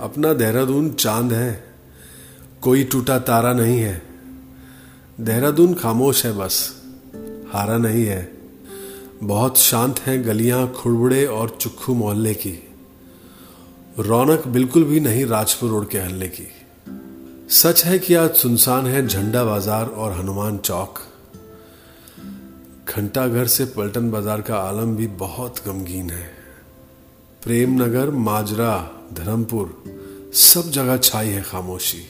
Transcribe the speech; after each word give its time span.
अपना 0.00 0.32
देहरादून 0.32 0.90
चाँद 0.90 1.32
है, 1.32 1.64
कोई 2.62 2.84
टूटा 2.84 3.18
तारा 3.18 3.52
नहीं 3.52 3.78
है। 3.78 4.00
देहरादून 5.20 5.74
खामोश 5.74 6.24
है 6.26 6.32
बस, 6.32 6.58
हारा 7.52 7.76
नहीं 7.78 8.04
है। 8.04 8.32
बहुत 9.22 9.58
शांत 9.58 9.98
हैं 9.98 10.24
गलियाँ 10.26 10.66
खुड़बुड़े 10.72 11.24
और 11.26 11.56
चुखू 11.60 11.94
मोहल्ले 11.94 12.34
की। 12.34 12.58
रौनक 13.98 14.46
बिल्कुल 14.48 14.84
भी 14.84 15.00
नहीं 15.00 15.26
राजपुर 15.26 15.70
रोड 15.70 15.88
के 15.88 15.98
हल्ले 15.98 16.28
की। 16.28 16.48
सच 17.50 17.84
है 17.84 17.98
कि 17.98 18.14
आज 18.14 18.34
सुनसान 18.34 18.86
है 18.86 19.06
झंडा 19.06 19.44
बाज़ार 19.44 19.86
और 19.86 20.12
हनुमान 20.12 20.58
चौक। 20.58 20.98
घंटाघर 22.88 23.46
से 23.46 23.64
पलटन 23.66 24.10
बाज़ार 24.10 24.40
का 24.40 24.56
आलम 24.56 24.96
भी 24.96 25.06
बहुत 25.06 25.62
गमगीन 25.66 26.10
है। 26.10 26.28
प्रेम 27.42 27.82
नगर 27.82 28.10
माजरा, 28.10 28.90
धर्मपुर 29.12 29.99
सब 30.34 30.70
जगह 30.70 30.96
छाई 30.96 31.28
है 31.28 31.42
खामोशी। 31.42 32.06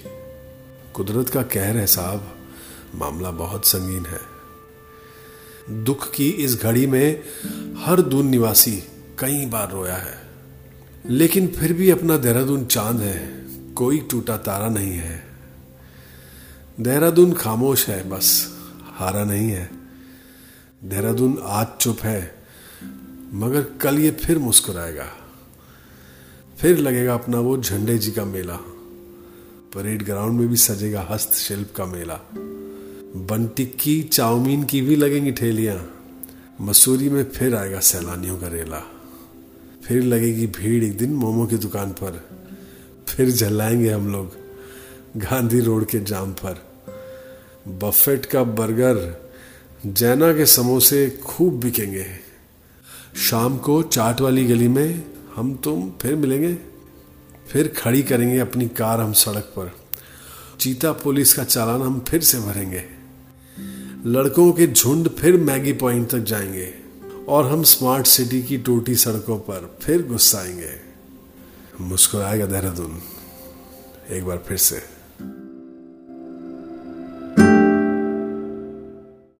कुदरत 0.95 1.29
का 1.29 1.43
कहर 1.43 1.77
है 1.77 1.87
साहब, 1.87 2.37
मामला 2.95 3.31
बहुत 3.31 3.65
संगीन 3.65 4.07
है। 4.07 4.21
दुख 5.85 6.11
की 6.11 6.31
इस 6.31 6.63
घड़ी 6.63 6.87
में 6.87 7.23
हर 7.85 8.03
दून 8.03 8.27
निवासी 8.27 8.83
कई 9.19 9.47
बार 9.47 9.71
रोया 9.71 9.97
है। 9.97 10.23
लेकिन 11.07 11.49
फिर 11.49 11.73
भी 11.73 11.91
अपना 11.91 12.17
देहरादून 12.17 12.65
चाँद 12.65 13.01
है, 13.01 13.47
कोई 13.75 13.99
टूटा 13.99 14.37
तारा 14.37 14.69
नहीं 14.69 14.93
है। 14.93 15.27
देहरादून 16.81 17.33
खामोश 17.33 17.89
है, 17.89 18.11
बस 18.11 18.59
हारा 18.83 19.25
नहीं 19.25 19.51
है। 19.51 19.71
देहरादून 20.85 21.39
आज 21.45 21.67
चुप 21.81 22.01
है, 22.01 22.35
मगर 23.33 23.63
कल 23.63 23.99
ये 23.99 24.11
फिर 24.11 24.39
मुस्कुराएगा। 24.39 25.17
फिर 26.61 26.79
लगेगा 26.79 27.15
अपना 27.15 27.41
वो 27.41 27.57
झंडे 27.57 27.99
जी 27.99 28.11
का 28.11 28.25
मेला। 28.25 28.57
परेड 29.75 30.05
ग्राउंड 30.05 30.41
में 30.41 30.49
भी 30.49 30.57
सजेगा 30.57 31.09
हस्तशिल्प 31.11 31.73
का 31.77 31.85
मेला। 31.85 32.21
बनटिक्की 33.17 34.03
चाउमीन 34.03 34.65
की 34.65 34.81
भी 34.81 34.97
लगेंगी 34.97 35.33
ठेलियाँ। 35.33 36.05
मसूरी 36.61 37.09
में 37.09 37.25
फिर 37.25 37.57
आएगा 37.57 37.81
सैलानियों 37.81 38.39
का 38.39 38.49
रेला। 38.49 38.83
फिर 39.85 40.03
लगेगी 40.03 40.47
भीड़ 40.47 40.85
एक 40.85 40.97
दिन 40.97 41.15
मोमो 41.15 41.47
की 41.47 41.57
दुकान 41.57 41.91
पर। 41.91 42.29
फिर 43.09 43.31
जलाएँगे 43.31 43.91
हम 43.91 44.13
लोग 44.13 44.33
गांधी 45.17 45.61
रोड 45.61 45.87
के 45.87 45.99
जाम 45.99 46.33
पर। 46.33 46.73
बफेट 47.69 48.27
का 48.27 48.45
बर्गर, 48.45 49.31
जैना 49.87 50.33
के 50.33 50.47
समोसे 50.47 51.21
खूब 51.25 51.61
बिकेंगे। 51.61 52.07
शाम 53.17 53.59
को 53.59 53.83
चाट 53.83 54.21
वाली 54.21 54.45
गली 54.45 54.69
में 54.69 55.05
हम 55.37 55.55
तुम 55.57 55.91
फिर 55.91 56.17
मिलेंगे, 56.17 56.55
फिर 57.49 57.69
खड़ी 57.69 58.03
करेंगे 58.03 58.39
अपनी 58.39 58.69
कार 58.69 59.01
हम 59.01 59.13
सड़क 59.13 59.53
पर। 59.59 59.73
चीता 60.61 60.93
पुलिस 60.93 61.35
का 61.35 61.45
चालान 61.45 61.83
हम 61.83 62.01
फिर 62.01 62.21
से 62.21 62.39
भरेंगे। 62.39 62.85
लड़कों 64.07 64.53
के 64.53 64.67
झुंड 64.67 65.09
फिर 65.09 65.37
मैगी 65.37 65.73
पॉइंट 65.73 66.11
तक 66.11 66.19
जाएँगे 66.19 66.75
और 67.29 67.51
हम 67.51 67.63
स्मार्ट 67.63 68.07
सिटी 68.07 68.43
की 68.43 68.59
टूटी 68.59 68.95
सड़कों 68.95 69.39
पर 69.39 69.79
फिर 69.83 70.07
गुस्साएँगे। 70.07 70.71
मुस्कुराएगा 71.81 72.47
देहरादून, 72.47 73.01
एक 74.11 74.25
बार 74.25 74.45
फिर 74.49 74.57
से। 74.57 75.00